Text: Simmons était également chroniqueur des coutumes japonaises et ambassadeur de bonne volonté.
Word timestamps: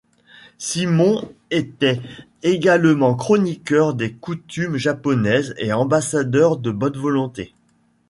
Simmons 0.57 1.31
était 1.51 2.01
également 2.41 3.13
chroniqueur 3.13 3.93
des 3.93 4.13
coutumes 4.13 4.75
japonaises 4.77 5.53
et 5.59 5.73
ambassadeur 5.73 6.57
de 6.57 6.71
bonne 6.71 6.97
volonté. 6.97 7.53